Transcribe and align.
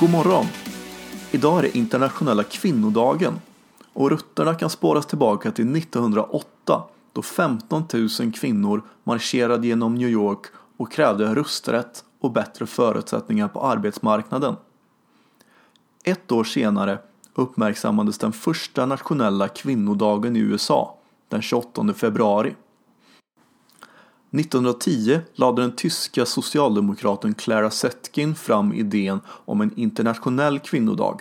God 0.00 0.10
morgon! 0.10 0.46
Idag 1.32 1.58
är 1.58 1.62
det 1.62 1.78
internationella 1.78 2.42
kvinnodagen 2.42 3.34
och 3.92 4.10
rutterna 4.10 4.54
kan 4.54 4.70
spåras 4.70 5.06
tillbaka 5.06 5.50
till 5.50 5.76
1908 5.76 6.84
då 7.12 7.22
15 7.22 7.84
000 8.20 8.32
kvinnor 8.32 8.82
marscherade 9.04 9.66
genom 9.66 9.94
New 9.94 10.08
York 10.08 10.46
och 10.76 10.92
krävde 10.92 11.34
rösträtt 11.34 12.04
och 12.20 12.32
bättre 12.32 12.66
förutsättningar 12.66 13.48
på 13.48 13.60
arbetsmarknaden. 13.60 14.56
Ett 16.04 16.32
år 16.32 16.44
senare 16.44 16.98
uppmärksammades 17.34 18.18
den 18.18 18.32
första 18.32 18.86
nationella 18.86 19.48
kvinnodagen 19.48 20.36
i 20.36 20.40
USA 20.40 20.96
den 21.28 21.42
28 21.42 21.94
februari. 21.94 22.54
1910 24.40 25.20
lade 25.34 25.62
den 25.62 25.76
tyska 25.76 26.26
socialdemokraten 26.26 27.34
Clara 27.34 27.70
Zetkin 27.70 28.34
fram 28.34 28.72
idén 28.72 29.20
om 29.28 29.60
en 29.60 29.78
internationell 29.78 30.58
kvinnodag. 30.58 31.20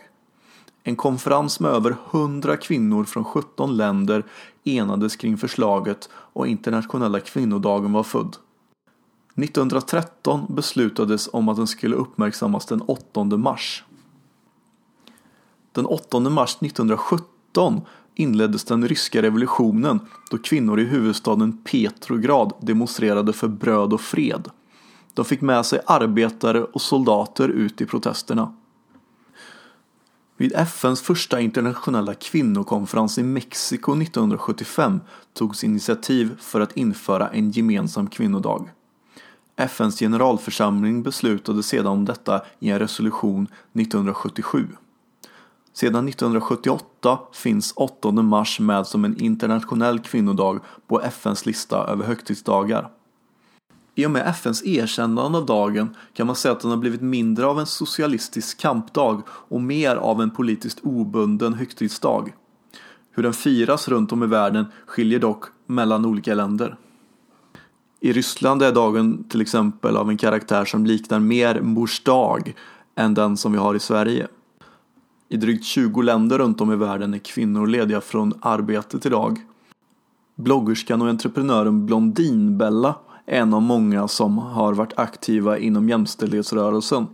En 0.84 0.96
konferens 0.96 1.60
med 1.60 1.72
över 1.72 1.96
100 2.12 2.58
kvinnor 2.58 3.04
från 3.04 3.24
17 3.24 3.78
länder 3.78 4.26
enades 4.64 5.16
kring 5.16 5.38
förslaget 5.38 6.10
och 6.14 6.48
internationella 6.48 7.20
kvinnodagen 7.20 7.94
var 7.94 8.04
född. 8.04 8.38
1913 9.36 10.46
beslutades 10.50 11.30
om 11.34 11.50
att 11.50 11.58
den 11.58 11.68
skulle 11.68 11.96
uppmärksammas 11.96 12.66
den 12.66 12.82
8 12.82 13.24
mars. 13.24 13.84
Den 15.72 15.86
8 15.86 16.20
mars 16.20 16.56
1917 16.56 17.82
inleddes 18.16 18.64
den 18.64 18.88
ryska 18.88 19.22
revolutionen 19.22 20.00
då 20.32 20.38
kvinnor 20.38 20.80
i 20.80 20.84
huvudstaden 20.84 21.58
Petrograd 21.58 22.54
demonstrerade 22.62 23.34
för 23.34 23.48
bröd 23.48 23.94
och 23.94 24.02
fred. 24.02 24.50
De 25.14 25.26
fick 25.26 25.42
med 25.42 25.66
sig 25.66 25.80
arbetare 25.86 26.64
och 26.64 26.82
soldater 26.82 27.50
ut 27.50 27.82
i 27.82 27.86
protesterna. 27.86 28.54
Vid 30.38 30.54
FNs 30.56 31.02
första 31.02 31.42
internationella 31.42 32.14
kvinnokonferens 32.14 33.18
i 33.18 33.24
Mexiko 33.24 34.02
1975 34.02 35.02
togs 35.34 35.64
initiativ 35.64 36.36
för 36.40 36.62
att 36.62 36.78
införa 36.78 37.28
en 37.28 37.52
gemensam 37.52 38.08
kvinnodag. 38.08 38.70
FNs 39.56 40.00
generalförsamling 40.00 41.04
beslutade 41.04 41.64
sedan 41.64 41.88
om 41.88 42.06
detta 42.06 42.42
i 42.60 42.70
en 42.70 42.80
resolution 42.80 43.48
1977. 43.74 44.68
Sedan 45.78 46.08
1978 46.08 47.20
finns 47.34 47.74
8 47.76 48.12
mars 48.12 48.60
med 48.60 48.88
som 48.88 49.06
en 49.06 49.22
internationell 49.22 50.00
kvinnodag 50.00 50.60
på 50.88 51.02
FNs 51.02 51.46
lista 51.46 51.88
över 51.88 52.06
högtidsdagar. 52.06 52.90
I 53.96 54.06
och 54.06 54.12
med 54.12 54.28
FNs 54.28 54.66
erkännande 54.66 55.38
av 55.38 55.46
dagen 55.46 55.96
kan 56.14 56.28
man 56.28 56.36
säga 56.36 56.52
att 56.52 56.60
den 56.60 56.72
har 56.72 56.78
blivit 56.78 57.02
mindre 57.02 57.46
av 57.46 57.60
en 57.60 57.66
socialistisk 57.66 58.60
kampdag 58.60 59.22
och 59.28 59.62
mer 59.62 59.96
av 59.96 60.22
en 60.22 60.32
politiskt 60.32 60.80
obunden 60.84 61.54
högtidsdag. 61.54 62.34
Hur 63.12 63.24
den 63.24 63.34
firas 63.34 63.88
runt 63.88 64.12
om 64.12 64.24
i 64.24 64.28
världen 64.28 64.66
skiljer 64.86 65.20
dock 65.20 65.44
mellan 65.68 66.06
olika 66.06 66.34
länder. 66.34 66.78
I 68.00 68.14
Ryssland 68.14 68.62
är 68.62 68.72
dagen 68.72 69.24
till 69.30 69.42
exempel 69.42 69.98
av 69.98 70.10
en 70.10 70.18
karaktär 70.18 70.66
som 70.66 70.86
liknar 70.86 71.20
mer 71.20 71.62
mors 71.62 72.04
dag 72.04 72.54
än 72.96 73.14
den 73.14 73.38
som 73.38 73.52
vi 73.52 73.58
har 73.58 73.76
i 73.76 73.80
Sverige. 73.80 74.28
I 75.30 75.38
drygt 75.38 75.66
20 75.66 76.02
länder 76.02 76.38
runt 76.38 76.62
om 76.62 76.72
i 76.72 76.76
världen 76.76 77.14
är 77.14 77.18
kvinnor 77.18 77.68
lediga 77.68 78.02
från 78.02 78.34
arbetet 78.42 79.06
idag. 79.06 79.40
Bloggerskan 80.36 81.02
och 81.02 81.10
entreprenören 81.10 81.86
Blondinbella 81.86 82.96
är 83.26 83.42
en 83.42 83.54
av 83.54 83.62
många 83.62 84.08
som 84.08 84.38
har 84.38 84.74
varit 84.74 85.00
aktiva 85.00 85.58
inom 85.58 85.90
jämställdhetsrörelsen. 85.90 87.08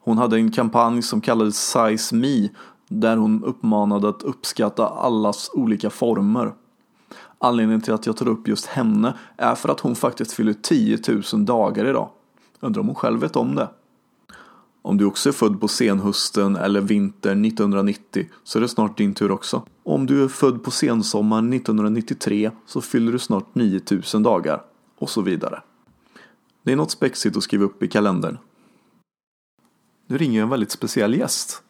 Hon 0.00 0.18
hade 0.18 0.36
en 0.36 0.52
kampanj 0.52 1.02
som 1.02 1.20
kallades 1.20 1.70
Size 1.70 2.14
Me 2.14 2.48
där 2.88 3.16
hon 3.16 3.44
uppmanade 3.44 4.08
att 4.08 4.22
uppskatta 4.22 4.88
allas 4.88 5.50
olika 5.54 5.90
former. 5.90 6.52
Anledningen 7.38 7.80
till 7.80 7.94
att 7.94 8.06
jag 8.06 8.16
tar 8.16 8.28
upp 8.28 8.48
just 8.48 8.66
henne 8.66 9.14
är 9.36 9.54
för 9.54 9.68
att 9.68 9.80
hon 9.80 9.94
faktiskt 9.94 10.32
fyller 10.32 10.52
10 10.52 10.98
000 11.32 11.44
dagar 11.44 11.84
idag. 11.84 12.08
Undrar 12.60 12.80
om 12.80 12.86
hon 12.86 12.94
själv 12.94 13.20
vet 13.20 13.36
om 13.36 13.54
det. 13.54 13.68
Om 14.88 14.96
du 14.96 15.04
också 15.04 15.28
är 15.28 15.32
född 15.32 15.60
på 15.60 15.68
senhösten 15.68 16.56
eller 16.56 16.80
vintern 16.80 17.44
1990 17.44 18.26
så 18.44 18.58
är 18.58 18.60
det 18.60 18.68
snart 18.68 18.98
din 18.98 19.14
tur 19.14 19.30
också. 19.30 19.62
Om 19.84 20.06
du 20.06 20.24
är 20.24 20.28
född 20.28 20.64
på 20.64 20.70
sensommaren 20.70 21.52
1993 21.52 22.50
så 22.66 22.80
fyller 22.80 23.12
du 23.12 23.18
snart 23.18 23.54
9000 23.54 24.22
dagar. 24.22 24.62
Och 24.98 25.10
så 25.10 25.20
vidare. 25.20 25.62
Det 26.62 26.72
är 26.72 26.76
något 26.76 26.90
spexigt 26.90 27.36
att 27.36 27.42
skriva 27.42 27.64
upp 27.64 27.82
i 27.82 27.88
kalendern. 27.88 28.38
Nu 30.06 30.18
ringer 30.18 30.42
en 30.42 30.48
väldigt 30.48 30.70
speciell 30.70 31.14
gäst. 31.14 31.62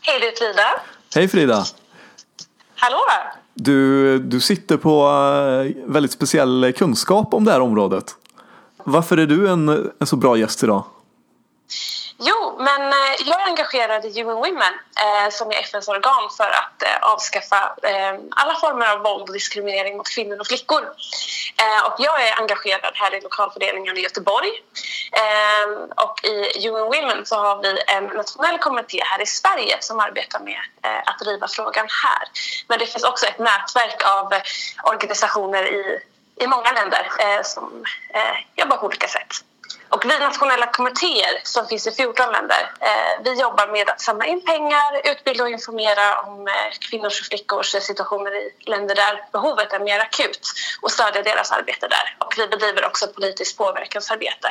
Hej, 0.00 0.20
det 0.20 0.26
är 0.26 0.36
Frida. 0.36 0.82
Hej 1.14 1.28
Frida! 1.28 1.64
Hallå! 2.74 2.98
Du, 3.54 4.18
du 4.18 4.40
sitter 4.40 4.76
på 4.76 5.00
eh, 5.00 5.90
väldigt 5.90 6.12
speciell 6.12 6.72
kunskap 6.76 7.34
om 7.34 7.44
det 7.44 7.52
här 7.52 7.60
området. 7.60 8.16
Varför 8.88 9.16
är 9.16 9.26
du 9.26 9.48
en, 9.48 9.92
en 10.00 10.06
så 10.06 10.16
bra 10.16 10.36
gäst 10.36 10.62
idag? 10.62 10.84
Jo, 12.20 12.56
men 12.58 12.82
eh, 12.82 13.14
jag 13.26 13.40
är 13.40 13.46
engagerad 13.46 14.04
i 14.04 14.20
UN 14.20 14.26
Women 14.26 14.74
eh, 15.04 15.30
som 15.30 15.50
är 15.50 15.60
FNs 15.60 15.88
organ 15.88 16.30
för 16.36 16.50
att 16.50 16.82
eh, 16.82 17.12
avskaffa 17.12 17.74
eh, 17.82 18.14
alla 18.30 18.54
former 18.54 18.86
av 18.92 18.98
våld 19.02 19.22
och 19.28 19.32
diskriminering 19.32 19.96
mot 19.96 20.08
kvinnor 20.08 20.40
och 20.40 20.46
flickor. 20.46 20.82
Eh, 21.62 21.86
och 21.86 21.94
jag 21.98 22.28
är 22.28 22.40
engagerad 22.40 22.92
här 22.94 23.14
i 23.14 23.20
lokalfördelningen 23.20 23.98
i 23.98 24.00
Göteborg. 24.00 24.50
Eh, 25.12 26.04
och 26.04 26.24
i 26.24 26.68
UN 26.68 26.84
Women 26.84 27.26
så 27.26 27.36
har 27.36 27.62
vi 27.62 27.82
en 27.86 28.04
nationell 28.04 28.58
kommitté 28.58 29.00
här 29.04 29.22
i 29.22 29.26
Sverige 29.26 29.76
som 29.80 30.00
arbetar 30.00 30.40
med 30.40 30.60
eh, 30.84 30.98
att 31.06 31.18
driva 31.18 31.48
frågan 31.48 31.86
här. 32.04 32.28
Men 32.68 32.78
det 32.78 32.86
finns 32.86 33.04
också 33.04 33.26
ett 33.26 33.38
nätverk 33.38 34.02
av 34.04 34.32
eh, 34.32 34.40
organisationer 34.82 35.72
i 35.72 36.00
i 36.40 36.46
många 36.46 36.72
länder 36.72 37.06
eh, 37.18 37.42
som 37.42 37.84
eh, 38.14 38.62
jobbar 38.62 38.76
på 38.76 38.86
olika 38.86 39.08
sätt. 39.08 39.32
Och 39.88 40.04
vi 40.04 40.18
nationella 40.18 40.66
kommittéer 40.66 41.40
som 41.42 41.66
finns 41.66 41.86
i 41.86 41.90
14 41.90 42.32
länder, 42.32 42.72
eh, 42.80 43.22
vi 43.24 43.40
jobbar 43.40 43.66
med 43.72 43.90
att 43.90 44.00
samla 44.00 44.26
in 44.26 44.44
pengar, 44.44 45.10
utbilda 45.10 45.44
och 45.44 45.50
informera 45.50 46.20
om 46.20 46.48
eh, 46.48 46.78
kvinnors 46.80 47.20
och 47.20 47.26
flickors 47.26 47.70
situationer 47.70 48.34
i 48.36 48.52
länder 48.60 48.94
där 48.94 49.24
behovet 49.32 49.72
är 49.72 49.80
mer 49.80 50.00
akut 50.00 50.52
och 50.82 50.90
stödja 50.90 51.22
deras 51.22 51.52
arbete 51.52 51.88
där. 51.88 52.16
Och 52.18 52.34
vi 52.36 52.48
bedriver 52.48 52.86
också 52.86 53.06
politiskt 53.06 53.58
påverkansarbete. 53.58 54.48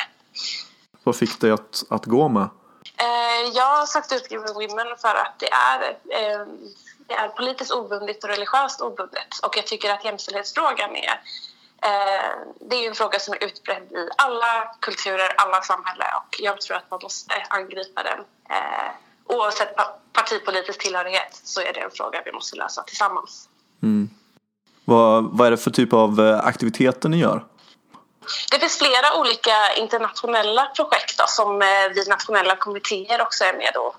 Vad 1.03 1.15
fick 1.15 1.41
dig 1.41 1.51
att, 1.51 1.83
att 1.89 2.05
gå 2.05 2.27
med? 2.29 2.49
Eh, 2.97 3.49
jag 3.53 3.75
har 3.75 3.85
sagt 3.85 4.11
ut 4.11 4.31
Given 4.31 4.53
Women 4.53 4.97
för 5.01 5.15
att 5.15 5.33
det 5.39 5.49
är 5.51 5.79
eh, 6.09 6.45
det 7.07 7.13
är 7.13 7.27
politiskt 7.27 7.71
obundet 7.71 8.23
och 8.23 8.29
religiöst 8.29 8.81
obundet 8.81 9.39
och 9.43 9.57
jag 9.57 9.67
tycker 9.67 9.93
att 9.93 10.05
jämställdhetsfrågan 10.05 10.95
är 10.95 11.21
Eh, 11.83 12.37
det 12.69 12.75
är 12.75 12.89
en 12.89 12.95
fråga 12.95 13.19
som 13.19 13.33
är 13.33 13.43
utbredd 13.43 13.91
i 13.91 14.09
alla 14.17 14.75
kulturer, 14.79 15.33
alla 15.37 15.61
samhällen 15.61 16.07
och 16.17 16.35
jag 16.39 16.61
tror 16.61 16.77
att 16.77 16.91
man 16.91 16.99
måste 17.03 17.33
angripa 17.49 18.03
den. 18.03 18.19
Eh, 18.49 18.91
oavsett 19.25 19.75
partipolitisk 20.13 20.79
tillhörighet 20.79 21.41
så 21.43 21.61
är 21.61 21.73
det 21.73 21.79
en 21.79 21.91
fråga 21.91 22.21
vi 22.25 22.31
måste 22.31 22.57
lösa 22.57 22.83
tillsammans. 22.83 23.49
Mm. 23.83 24.09
Vad, 24.85 25.37
vad 25.37 25.47
är 25.47 25.51
det 25.51 25.57
för 25.57 25.71
typ 25.71 25.93
av 25.93 26.19
eh, 26.19 26.45
aktiviteter 26.45 27.09
ni 27.09 27.17
gör? 27.17 27.45
Det 28.51 28.59
finns 28.59 28.77
flera 28.77 29.15
olika 29.15 29.73
internationella 29.75 30.65
projekt 30.65 31.17
då, 31.17 31.23
som 31.27 31.61
eh, 31.61 31.67
vi 31.95 32.05
nationella 32.05 32.55
kommittéer 32.55 33.21
också 33.21 33.43
är 33.43 33.53
med 33.53 33.75
och, 33.77 33.95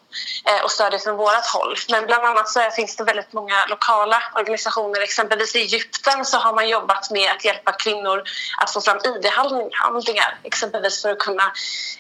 eh, 0.51 0.65
och 0.65 0.71
stödjer 0.71 0.99
från 0.99 1.17
vårt 1.17 1.47
håll. 1.55 1.75
Men 1.89 2.07
bland 2.07 2.25
annat 2.25 2.49
så 2.49 2.71
finns 2.71 2.97
det 2.97 3.05
väldigt 3.05 3.33
många 3.33 3.67
lokala 3.67 4.23
organisationer. 4.35 5.01
Exempelvis 5.01 5.57
i 5.57 5.59
Egypten 5.59 6.25
så 6.25 6.37
har 6.37 6.53
man 6.53 6.69
jobbat 6.69 7.11
med 7.11 7.31
att 7.31 7.45
hjälpa 7.45 7.73
kvinnor 7.73 8.23
att 8.61 8.71
få 8.73 8.81
fram 8.81 8.99
id-handlingar. 9.05 10.39
Exempelvis 10.43 11.03
för 11.03 11.11
att 11.11 11.19
kunna 11.19 11.53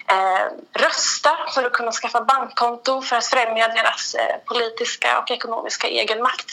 eh, 0.06 0.46
rösta, 0.72 1.36
för 1.54 1.64
att 1.64 1.72
kunna 1.72 1.92
skaffa 1.92 2.20
bankkonto, 2.20 3.02
för 3.02 3.16
att 3.16 3.26
främja 3.26 3.68
deras 3.68 4.14
eh, 4.14 4.36
politiska 4.46 5.18
och 5.18 5.30
ekonomiska 5.30 5.88
egenmakt. 5.88 6.50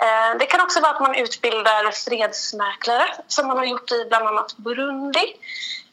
Eh, 0.00 0.38
det 0.38 0.46
kan 0.46 0.60
också 0.60 0.80
vara 0.80 0.92
att 0.92 1.00
man 1.00 1.14
utbildar 1.14 1.90
fredsmäklare 1.90 3.04
som 3.26 3.46
man 3.46 3.56
har 3.56 3.64
gjort 3.64 3.92
i 3.92 4.04
bland 4.08 4.26
annat 4.26 4.56
Burundi. 4.56 5.26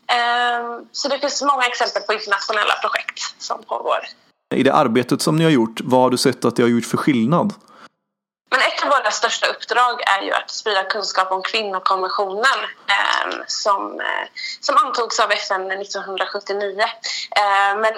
Eh, 0.08 0.80
så 0.92 1.08
det 1.08 1.20
finns 1.20 1.42
många 1.42 1.66
exempel 1.66 2.02
på 2.02 2.14
internationella 2.14 2.74
projekt 2.82 3.36
som 3.38 3.64
pågår. 3.64 4.00
I 4.56 4.64
det 4.64 4.74
arbetet 4.74 5.22
som 5.22 5.36
ni 5.36 5.44
har 5.44 5.52
gjort, 5.52 5.82
vad 5.84 6.02
har 6.02 6.10
du 6.10 6.18
sett 6.18 6.46
att 6.46 6.56
det 6.56 6.62
har 6.62 6.70
gjort 6.70 6.86
för 6.86 6.98
skillnad? 6.98 7.54
Men 8.52 8.60
ett 8.60 8.84
av 8.84 8.90
våra 8.90 9.12
största 9.12 9.48
uppdrag 9.48 10.02
är 10.02 10.22
ju 10.22 10.32
att 10.32 10.52
sprida 10.52 10.84
kunskap 10.84 11.32
om 11.32 11.42
kvinnokonventionen 11.42 12.60
eh, 12.88 13.38
som, 13.48 14.02
som 14.60 14.78
antogs 14.78 15.20
av 15.20 15.32
FN 15.32 15.72
1979. 15.72 16.84
men 17.82 17.94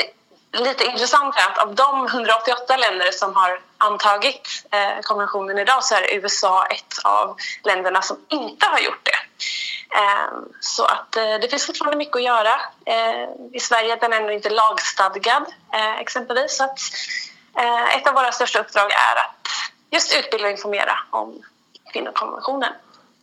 lite 0.59 0.85
intressant 0.85 1.35
är 1.35 1.51
att 1.51 1.57
av 1.57 1.75
de 1.75 2.05
188 2.05 2.77
länder 2.77 3.11
som 3.11 3.35
har 3.35 3.59
antagit 3.77 4.65
eh, 4.71 5.01
konventionen 5.01 5.57
idag 5.57 5.83
så 5.83 5.95
är 5.95 6.13
USA 6.13 6.65
ett 6.65 6.93
av 7.03 7.37
länderna 7.63 8.01
som 8.01 8.17
inte 8.29 8.65
har 8.65 8.79
gjort 8.79 9.03
det. 9.03 9.17
Eh, 9.95 10.31
så 10.59 10.85
att 10.85 11.15
eh, 11.15 11.35
det 11.41 11.47
finns 11.49 11.65
fortfarande 11.65 11.97
mycket 11.97 12.15
att 12.15 12.23
göra. 12.23 12.53
Eh, 12.85 13.29
I 13.53 13.59
Sverige 13.59 13.93
är 13.93 13.99
den 13.99 14.13
ännu 14.13 14.33
inte 14.33 14.49
lagstadgad 14.49 15.45
eh, 15.73 15.99
exempelvis. 15.99 16.57
Så 16.57 16.63
att, 16.63 16.79
eh, 17.57 17.95
ett 17.95 18.07
av 18.07 18.13
våra 18.13 18.31
största 18.31 18.59
uppdrag 18.59 18.91
är 18.91 19.15
att 19.15 19.47
just 19.91 20.15
utbilda 20.15 20.45
och 20.45 20.51
informera 20.51 20.99
om 21.09 21.41
kvinnokonventionen. 21.93 22.73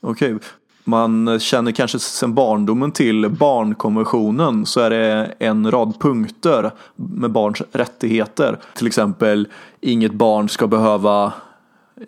Okej, 0.03 0.39
man 0.85 1.41
känner 1.41 1.73
kanske 1.73 1.99
sedan 1.99 2.35
barndomen 2.35 2.93
till 2.93 3.29
barnkonventionen 3.29 4.67
så 4.67 4.81
är 4.81 4.91
det 4.91 5.35
en 5.39 5.71
rad 5.71 6.01
punkter 6.01 6.71
med 6.97 7.31
barns 7.31 7.63
rättigheter. 7.73 8.59
Till 8.75 8.87
exempel 8.87 9.49
inget 9.81 10.13
barn 10.13 10.49
ska 10.49 10.67
behöva 10.67 11.33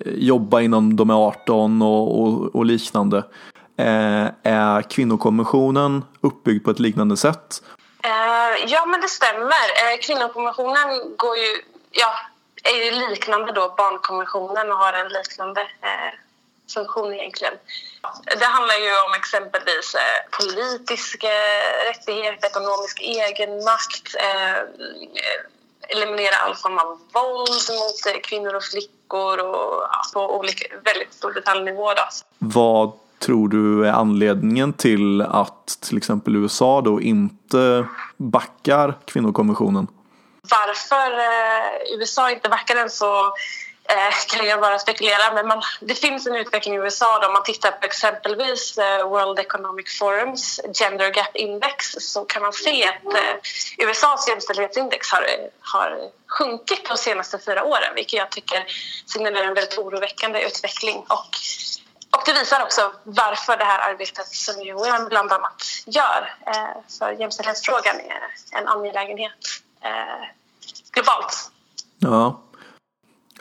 eh, 0.00 0.12
jobba 0.12 0.61
innan 0.61 0.96
de 0.96 1.11
är 1.11 1.26
18 1.26 1.82
och, 1.82 2.23
och, 2.23 2.55
och 2.55 2.67
liknande. 2.67 3.19
Eh, 3.78 4.26
är 4.43 4.82
kvinnokonventionen 4.82 6.05
uppbyggd 6.20 6.64
på 6.64 6.70
ett 6.70 6.81
liknande 6.81 7.17
sätt? 7.17 7.62
Eh, 8.05 8.64
ja, 8.67 8.87
men 8.87 9.00
det 9.00 9.08
stämmer. 9.08 9.67
Eh, 9.82 10.00
kvinnokonventionen 10.02 10.88
går 11.17 11.37
ju, 11.37 11.50
ja, 11.90 12.12
är 12.64 12.84
ju 12.84 13.08
liknande 13.08 13.52
då 13.52 13.75
barnkonventionen 13.76 14.70
och 14.70 14.78
har 14.78 14.93
en 14.93 15.08
liknande 15.08 15.61
eh, 15.61 16.25
funktion 16.75 17.15
egentligen. 17.15 17.55
Det 18.41 18.45
handlar 18.45 18.75
ju 18.75 18.91
om 19.07 19.13
exempelvis 19.17 19.95
eh, 19.95 20.39
politiska 20.39 21.35
rättigheter, 21.91 22.47
ekonomisk 22.47 23.01
egenmakt, 23.01 24.15
eh, 24.15 24.59
eliminera 25.89 26.37
all 26.37 26.55
form 26.55 26.79
av 26.79 26.87
våld 26.87 27.81
mot 27.81 28.15
eh, 28.15 28.21
kvinnor 28.23 28.55
och 28.55 28.65
flickor 28.65 29.39
och 29.39 29.83
ja, 29.91 30.03
på 30.15 30.39
olika, 30.39 30.65
väldigt 30.85 31.15
stor 31.15 31.33
detaljnivå. 31.33 31.95
Då. 31.95 32.03
Vad 32.39 32.93
tror 33.19 33.49
du 33.49 33.87
är 33.87 33.93
anledningen 33.93 34.73
till 34.73 35.23
att 35.23 35.67
till 35.81 35.97
exempel 35.97 36.37
USA 36.37 36.81
då 36.81 37.01
inte 37.01 37.87
backar 38.17 38.95
kvinnokonventionen? 39.05 39.87
Varför 40.51 41.12
eh, 41.12 41.99
USA 41.99 42.31
inte 42.31 42.49
backar 42.49 42.75
den 42.75 42.91
så 42.91 43.33
eh, 43.88 44.15
kan 44.29 44.47
jag 44.47 44.61
bara 44.61 44.79
spekulera. 44.79 45.35
Men 45.35 45.49
man, 45.49 45.62
det 45.81 45.94
finns 45.94 46.27
en 46.27 46.37
utveckling 46.37 46.75
i 46.75 46.79
USA 46.79 47.19
då, 47.19 47.27
om 47.27 47.33
man 47.33 47.43
tittar 47.43 47.71
på 47.71 47.87
exempelvis 47.87 48.79
eh, 48.79 49.09
World 49.09 49.38
Economic 49.38 49.99
Forums 49.99 50.61
Gender 50.75 51.12
Gap 51.15 51.37
Index 51.37 51.93
så 51.99 52.25
kan 52.25 52.43
man 52.43 52.53
se 52.53 52.88
att 52.88 53.15
eh, 53.15 53.88
USAs 53.88 54.29
jämställdhetsindex 54.29 55.12
har, 55.12 55.27
har 55.61 55.99
sjunkit 56.27 56.88
de 56.88 56.97
senaste 56.97 57.38
fyra 57.38 57.65
åren 57.65 57.94
vilket 57.94 58.19
jag 58.19 58.31
tycker 58.31 58.65
signalerar 59.06 59.44
en 59.44 59.55
väldigt 59.55 59.79
oroväckande 59.79 60.41
utveckling. 60.41 60.97
Och, 60.97 61.31
och 62.11 62.23
det 62.27 62.33
visar 62.33 62.62
också 62.62 62.93
varför 63.03 63.56
det 63.56 63.65
här 63.65 63.91
arbetet 63.91 64.27
som 64.27 64.55
UN 64.55 65.09
bland 65.09 65.33
annat 65.33 65.62
gör 65.87 66.35
eh, 66.47 66.83
för 66.99 67.12
jämställdhetsfrågan 67.12 67.97
är 67.97 68.59
en 68.59 68.69
angelägenhet 68.69 69.33
eh, 69.81 70.27
globalt. 70.93 71.50
Ja, 71.99 72.41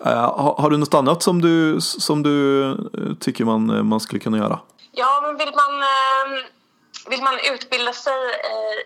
Eh, 0.02 0.56
har 0.58 0.70
du 0.70 0.78
något 0.78 0.94
annat 0.94 1.24
som 1.24 1.42
du, 1.42 1.82
som 1.82 2.24
du 2.24 2.64
eh, 2.72 3.16
tycker 3.20 3.46
man, 3.46 3.70
eh, 3.70 3.84
man 3.84 4.00
skulle 4.00 4.20
kunna 4.20 4.38
göra? 4.38 4.60
Ja, 4.92 5.22
men 5.22 5.38
vill 5.38 5.54
man, 5.56 5.74
ehm, 5.84 6.44
vill 7.10 7.24
man 7.24 7.34
utbilda 7.54 7.94
sig 7.94 8.14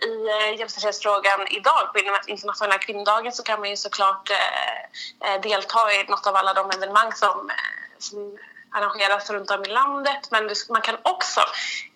i 0.07 0.59
jämställdhetsfrågan 0.59 1.47
idag 1.49 1.93
på 1.93 1.99
internationella 2.27 2.77
kvinnodagen 2.77 3.31
så 3.31 3.43
kan 3.43 3.59
man 3.59 3.69
ju 3.69 3.77
såklart 3.77 4.31
delta 5.43 5.79
i 5.93 6.03
något 6.09 6.27
av 6.27 6.35
alla 6.35 6.53
de 6.53 6.69
evenemang 6.69 7.11
som, 7.13 7.49
som 7.97 8.37
arrangeras 8.71 9.29
runt 9.29 9.51
om 9.51 9.65
i 9.65 9.67
landet. 9.67 10.31
Men 10.31 10.49
man 10.69 10.81
kan 10.81 10.97
också 11.03 11.41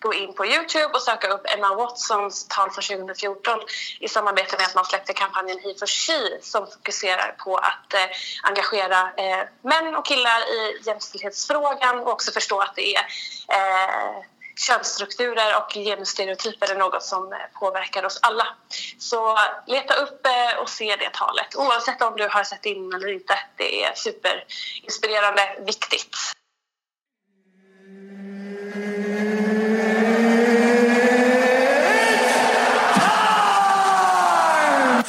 gå 0.00 0.14
in 0.14 0.34
på 0.34 0.46
Youtube 0.46 0.90
och 0.94 1.02
söka 1.02 1.28
upp 1.28 1.46
Emma 1.54 1.74
Watsons 1.74 2.48
tal 2.48 2.70
från 2.70 2.98
2014 2.98 3.60
i 4.00 4.08
samarbete 4.08 4.56
med 4.56 4.66
att 4.66 4.74
man 4.74 4.84
släppte 4.84 5.12
kampanjen 5.12 5.58
He 5.58 5.74
for 5.78 5.86
She 5.86 6.42
som 6.42 6.66
fokuserar 6.66 7.34
på 7.38 7.56
att 7.56 7.94
eh, 7.94 8.06
engagera 8.42 9.00
eh, 9.16 9.44
män 9.62 9.96
och 9.96 10.06
killar 10.06 10.40
i 10.40 10.80
jämställdhetsfrågan 10.86 11.98
och 11.98 12.08
också 12.08 12.32
förstå 12.32 12.60
att 12.60 12.74
det 12.76 12.96
är 12.96 13.06
eh, 13.48 14.24
könsstrukturer 14.56 15.56
och 15.56 15.72
genusstereotyper 15.72 16.70
är 16.70 16.78
något 16.78 17.02
som 17.02 17.32
eh, 17.32 17.38
påverkar 17.60 18.04
oss 18.04 18.18
alla. 18.22 18.46
Så 18.98 19.38
leta 19.66 19.94
upp 19.94 20.26
eh, 20.26 20.62
och 20.62 20.68
se 20.68 20.96
det 20.96 21.10
talet 21.12 21.56
oavsett 21.56 22.02
om 22.02 22.16
du 22.16 22.28
har 22.28 22.44
sett 22.44 22.66
in 22.66 22.92
eller 22.92 23.12
inte. 23.12 23.38
Det 23.56 23.84
är 23.84 23.94
superinspirerande, 23.94 25.56
viktigt. 25.66 26.16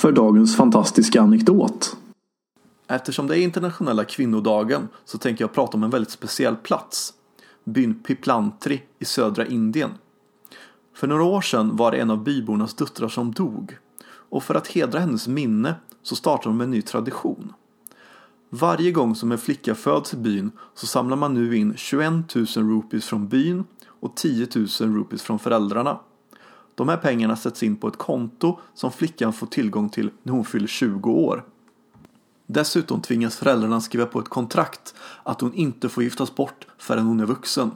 För 0.05 0.11
dagens 0.11 0.57
fantastiska 0.57 1.21
anekdot. 1.21 1.97
Eftersom 2.87 3.27
det 3.27 3.37
är 3.37 3.41
internationella 3.41 4.03
kvinnodagen 4.03 4.87
så 5.05 5.17
tänker 5.17 5.43
jag 5.43 5.53
prata 5.53 5.77
om 5.77 5.83
en 5.83 5.89
väldigt 5.89 6.11
speciell 6.11 6.55
plats. 6.55 7.13
Byn 7.63 8.03
Piplantri 8.03 8.83
i 8.99 9.05
södra 9.05 9.45
Indien. 9.45 9.89
För 10.95 11.07
några 11.07 11.23
år 11.23 11.41
sedan 11.41 11.75
var 11.75 11.91
det 11.91 11.97
en 11.97 12.09
av 12.09 12.23
bybornas 12.23 12.73
döttrar 12.73 13.07
som 13.07 13.31
dog. 13.31 13.77
Och 14.05 14.43
för 14.43 14.55
att 14.55 14.67
hedra 14.67 14.99
hennes 14.99 15.27
minne 15.27 15.75
så 16.03 16.15
startade 16.15 16.49
de 16.49 16.61
en 16.61 16.71
ny 16.71 16.81
tradition. 16.81 17.53
Varje 18.49 18.91
gång 18.91 19.15
som 19.15 19.31
en 19.31 19.37
flicka 19.37 19.75
föds 19.75 20.13
i 20.13 20.17
byn 20.17 20.51
så 20.73 20.87
samlar 20.87 21.17
man 21.17 21.33
nu 21.33 21.57
in 21.57 21.73
21 21.77 22.35
000 22.35 22.45
rupees 22.45 23.05
från 23.05 23.27
byn 23.27 23.63
och 23.87 24.15
10 24.15 24.47
000 24.55 24.67
rupees 24.79 25.21
från 25.21 25.39
föräldrarna. 25.39 25.99
De 26.75 26.89
här 26.89 26.97
pengarna 26.97 27.35
sätts 27.35 27.63
in 27.63 27.75
på 27.75 27.87
ett 27.87 27.97
konto 27.97 28.59
som 28.73 28.91
flickan 28.91 29.33
får 29.33 29.47
tillgång 29.47 29.89
till 29.89 30.09
när 30.23 30.33
hon 30.33 30.45
fyller 30.45 30.67
20 30.67 31.11
år. 31.11 31.43
Dessutom 32.47 33.01
tvingas 33.01 33.37
föräldrarna 33.37 33.81
skriva 33.81 34.05
på 34.05 34.19
ett 34.19 34.29
kontrakt 34.29 34.95
att 35.23 35.41
hon 35.41 35.53
inte 35.53 35.89
får 35.89 36.03
giftas 36.03 36.35
bort 36.35 36.67
förrän 36.77 37.05
hon 37.05 37.19
är 37.19 37.25
vuxen. 37.25 37.71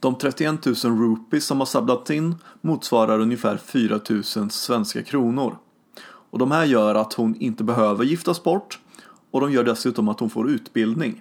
De 0.00 0.14
31 0.14 0.66
000 0.66 0.74
rupees 0.74 1.44
som 1.44 1.58
har 1.58 1.66
sablats 1.66 2.10
in 2.10 2.34
motsvarar 2.60 3.18
ungefär 3.18 3.56
4 3.56 4.00
000 4.10 4.50
svenska 4.50 5.02
kronor. 5.02 5.58
Och 6.04 6.38
de 6.38 6.50
här 6.50 6.64
gör 6.64 6.94
att 6.94 7.12
hon 7.12 7.34
inte 7.34 7.64
behöver 7.64 8.04
giftas 8.04 8.42
bort 8.42 8.78
och 9.30 9.40
de 9.40 9.52
gör 9.52 9.64
dessutom 9.64 10.08
att 10.08 10.20
hon 10.20 10.30
får 10.30 10.50
utbildning. 10.50 11.20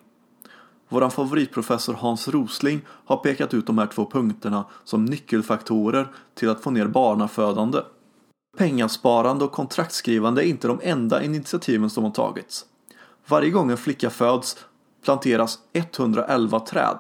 Vår 0.94 1.10
favoritprofessor 1.10 1.94
Hans 1.94 2.28
Rosling 2.28 2.82
har 2.88 3.18
pekat 3.18 3.54
ut 3.54 3.68
de 3.68 3.78
här 3.78 3.88
två 3.88 4.06
punkterna 4.06 4.66
som 4.84 5.06
nyckelfaktorer 5.06 6.12
till 6.34 6.50
att 6.50 6.62
få 6.62 6.72
ner 6.72 6.88
barnafödande. 6.88 7.80
Pengasparande 8.58 9.46
och 9.46 9.52
kontraktskrivande 9.52 10.46
är 10.46 10.50
inte 10.50 10.68
de 10.68 10.80
enda 10.84 11.24
initiativen 11.24 11.90
som 11.90 12.04
har 12.04 12.12
tagits. 12.12 12.66
Varje 13.28 13.50
gång 13.50 13.72
en 13.72 13.78
flicka 13.78 14.10
föds 14.10 14.66
planteras 15.04 15.60
111 15.74 16.60
träd. 16.60 16.98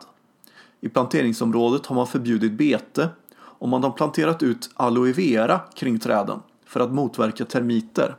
I 0.81 0.89
planteringsområdet 0.89 1.85
har 1.85 1.95
man 1.95 2.07
förbjudit 2.07 2.51
bete 2.51 3.09
och 3.37 3.69
man 3.69 3.83
har 3.83 3.91
planterat 3.91 4.43
ut 4.43 4.69
aloe 4.73 5.13
vera 5.13 5.59
kring 5.75 5.99
träden 5.99 6.39
för 6.65 6.79
att 6.79 6.93
motverka 6.93 7.45
termiter. 7.45 8.15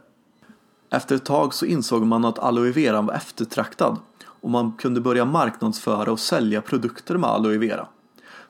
Efter 0.90 1.16
ett 1.16 1.24
tag 1.24 1.54
så 1.54 1.66
insåg 1.66 2.06
man 2.06 2.24
att 2.24 2.38
aloe 2.38 2.72
vera 2.72 3.02
var 3.02 3.14
eftertraktad 3.14 3.98
och 4.42 4.50
man 4.50 4.72
kunde 4.72 5.00
börja 5.00 5.24
marknadsföra 5.24 6.12
och 6.12 6.20
sälja 6.20 6.62
produkter 6.62 7.16
med 7.16 7.30
aloe 7.30 7.58
vera. 7.58 7.86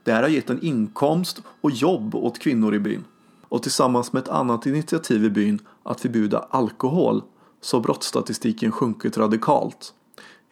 Det 0.05 0.13
här 0.13 0.23
har 0.23 0.29
gett 0.29 0.51
en 0.51 0.65
inkomst 0.65 1.43
och 1.61 1.71
jobb 1.71 2.15
åt 2.15 2.39
kvinnor 2.39 2.75
i 2.75 2.79
byn. 2.79 3.05
Och 3.49 3.63
tillsammans 3.63 4.13
med 4.13 4.23
ett 4.23 4.29
annat 4.29 4.67
initiativ 4.67 5.25
i 5.25 5.31
byn 5.31 5.59
att 5.83 6.01
förbjuda 6.01 6.47
alkohol 6.51 7.23
så 7.61 7.77
har 7.77 7.83
brottsstatistiken 7.83 8.73
sjunkit 8.73 9.19
radikalt. 9.19 9.95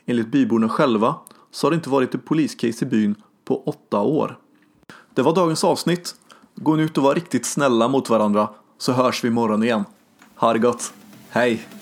Enligt 0.07 0.33
byborna 0.33 0.69
själva 0.69 1.15
så 1.51 1.67
har 1.67 1.71
det 1.71 1.75
inte 1.75 1.91
varit 1.91 2.15
ett 2.15 2.25
poliscase 2.25 2.85
i 2.85 2.89
byn 2.89 3.15
på 3.45 3.63
åtta 3.63 4.01
år. 4.01 4.39
Det 5.15 5.23
var 5.23 5.35
dagens 5.35 5.65
avsnitt. 5.65 6.15
Gå 6.55 6.77
nu 6.77 6.83
ut 6.83 6.99
och 6.99 7.05
var 7.05 7.15
riktigt 7.15 7.47
snälla 7.47 7.89
mot 7.89 8.11
varandra 8.11 8.49
så 8.79 8.93
hörs 8.93 9.25
vi 9.25 9.29
imorgon 9.29 9.63
igen. 9.63 9.85
Ha 10.35 10.53
det 10.53 10.59
gott. 10.59 10.93
Hej! 11.31 11.80